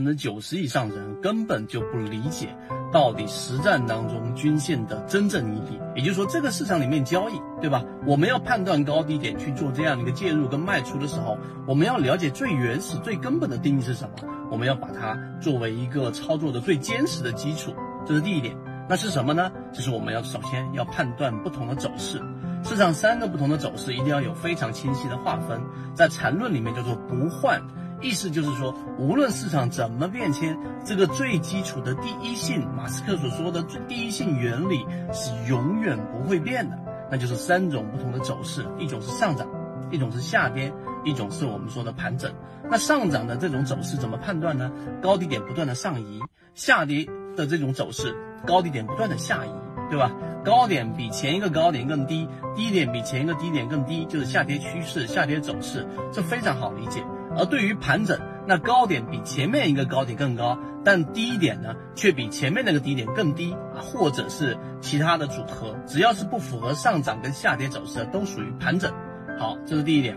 [0.00, 2.56] 百分之九十以上的人根本就不理解
[2.90, 5.78] 到底实战当中均线的真正意义。
[5.94, 7.84] 也就是说，这个市场里面交易，对吧？
[8.06, 11.36] 我们要判断高低点去做这样的一个介入跟卖出的时候，
[11.66, 14.26] 我们要了解最原始、最根本的定义是什么？
[14.50, 17.74] 我们要把它作为一个操作的最坚实的基础，
[18.06, 18.56] 这是第一点。
[18.88, 19.52] 那是什么呢？
[19.70, 22.18] 就是我们要首先要判断不同的走势。
[22.64, 25.60] 市场三个不同的走势一定要有非常清晰的划分，
[25.94, 27.60] 在缠论里面叫做不换，
[28.00, 36.78] 意思就是说，无论市场怎么变迁，这个最基础的第一性，马斯克所说的最第一性原理是永远不会变的，
[37.10, 39.46] 那就是三种不同的走势，一种是上涨，
[39.90, 40.72] 一种是下跌，
[41.04, 42.32] 一种是我们说的盘整。
[42.70, 44.70] 那上涨的这种走势怎么判断呢？
[45.02, 46.20] 高低点不断的上移，
[46.54, 49.50] 下跌的这种走势，高低点不断的下移，
[49.90, 50.10] 对吧？
[50.42, 57.04] 高点比前一个高点更低，低点比前一个低点更低，就是下跌趋势、下跌走势，这非常好理解。
[57.36, 68.92] 而对于盘整，那高点比前面一个高点更高，但低点呢却比前面那个低点更低啊，或者是其他的组合，只要是不符合上涨跟下跌走势的，都属于盘整。
[69.38, 70.16] 好，这是第一点。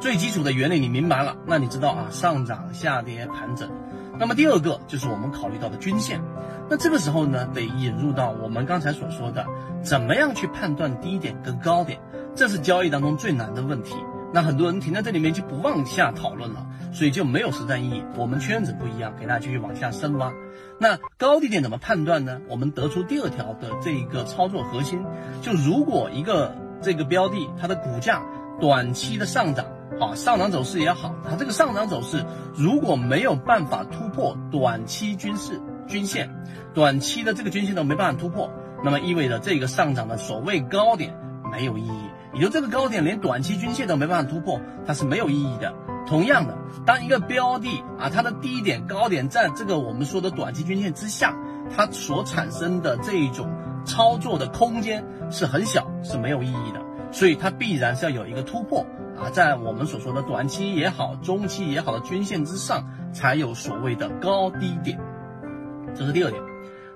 [0.00, 3.70] 最基础的原理你明白了，那你知道啊，上涨、下跌、盘整。
[4.18, 6.20] 那么第二个就是我们考虑到的均线。
[6.68, 9.46] 那这个时候呢，得引入到我们刚才所说的，
[9.82, 12.00] 怎么样去判断低点跟高点，
[12.34, 13.94] 这是交易当中最难的问题。
[14.34, 18.02] 那很多人停在这里面就不往下讨论了，所以就没有实战意义。
[18.16, 20.32] 我们圈子不一样，给大家继续往下深挖。
[20.80, 22.40] 那高低点怎么判断呢？
[22.48, 25.04] 我们得出第二条的这一个操作核心，
[25.40, 28.24] 就如果一个这个标的它的股价
[28.60, 29.66] 短期的上涨，
[30.00, 32.24] 啊上涨走势也好，它这个上涨走势
[32.56, 35.60] 如果没有办法突破短期均势。
[35.86, 36.30] 均线，
[36.72, 38.50] 短期的这个均线都没办法突破，
[38.82, 41.14] 那么意味着这个上涨的所谓高点
[41.52, 45.72] 没有意义，也就这个高点连短期均线都没办法突破，它是没有意义的。
[46.06, 46.54] 同样的，
[46.84, 51.34] 当一个标的啊，它的低点、高点在这个我们说的短期均线之下，
[51.74, 53.48] 它所产生的这种
[53.86, 56.82] 操作的空间是很小，是没有意义的。
[57.10, 58.84] 所以它必然是要有一个突破
[59.16, 64.98] 啊，在我们所说的短期也好、中期也好的均线之上，才有所谓的高低点。
[65.94, 66.42] 这是第二点，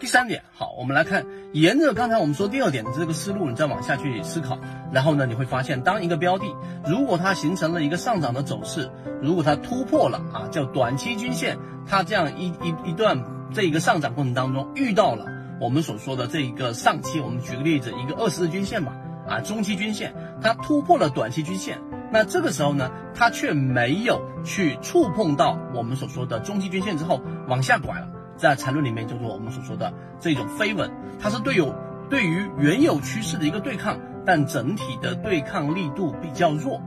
[0.00, 4.58] 第三点，好，我们来看，沿着刚才我们说第二点的这个思路，你再往下去思考，
[4.90, 6.46] 然后呢，你会发现，当一个标的
[6.86, 8.90] 如果它形成了一个上涨的走势，
[9.20, 13.22] 如果它突破了啊，叫短期均线，它这样一一一段
[13.52, 15.26] 这一个上涨过程当中遇到了
[15.60, 18.96] 我们所说的这一个上期，我们举个例子，一个二十日均线吧，
[19.28, 21.78] 啊，中期均线，它突破了短期均线，
[22.10, 28.08] 那这个时候呢，它却没有去触碰到我们所说的中期均线之后往下拐了。
[28.40, 30.90] 在缠论里面叫做我们所说的这种飞稳，
[31.20, 31.74] 它是对有
[32.08, 36.80] 对于原有趋势的一个对抗，但整体的对抗力度比较弱。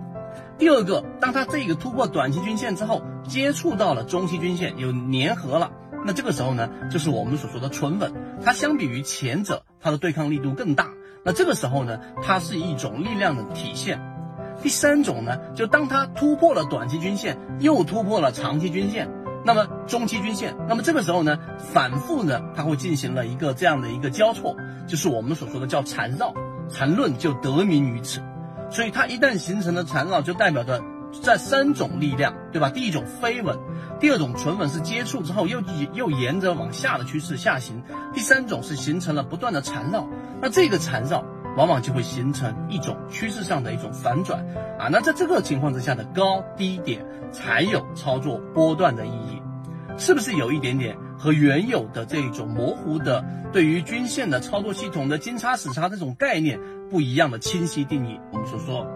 [0.58, 5.72] 第二个，当它这个突破短期均线之后，接触到了中期均线有粘合了，
[6.04, 8.12] 那这个时候呢，就是我们所说的纯稳，
[8.44, 10.90] 它相比于前者，它的对抗力度更大。
[11.24, 14.02] 那这个时候呢，它是一种力量的体现。
[14.64, 19.08] 第三种呢，就当它突破了短期均线，又突破了长期均线。
[19.46, 21.38] 那么中期均线，那么这个时候呢，
[21.74, 24.56] 反复呢，它会进行了一个这样的一个交错，
[24.88, 26.34] 就是我们所说的叫缠绕，
[26.70, 28.22] 缠论就得名于此。
[28.70, 30.82] 所以它一旦形成了缠绕，就代表着
[31.22, 32.70] 在三种力量，对吧？
[32.70, 33.60] 第一种飞稳，
[34.00, 35.62] 第二种纯稳是接触之后又
[35.94, 37.84] 又沿着往下的趋势下行，
[38.14, 40.08] 第三种是形成了不断的缠绕。
[40.42, 41.24] 那这个缠绕
[41.56, 44.46] 往往就会形成一种趋势上的一种反转
[44.80, 44.88] 啊。
[44.92, 49.42] 那在这个情况之下的高低点才有操作波段的意义。
[49.96, 56.60] 是不是有一点点和原有的这种模糊的对于均线的操作系统的金叉死叉这种概念
[56.90, 58.20] 不一样的清晰定义？
[58.32, 58.88] 我们所说，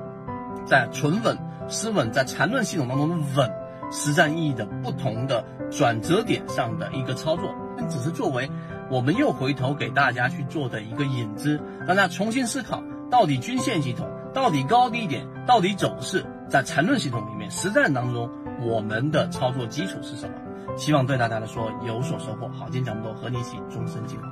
[0.65, 1.37] 在纯稳、
[1.67, 3.51] 失稳，在缠论系统当中的稳，
[3.91, 8.49] 实战意义的不同的转折点上的一个操作，那只是作为
[8.89, 18.29] 我们又回头给大家去做的一个引子，让大家重新思考到底均线系统、到底高低点、到底走势，在缠论系统里面实战当中
[18.61, 20.35] 我们的操作基础是什么？
[20.77, 22.47] 希望对大家来说有所收获。
[22.49, 24.27] 好，今天讲这么多，和你一起终身进化。